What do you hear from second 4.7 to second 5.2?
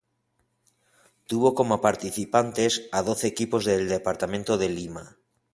Lima.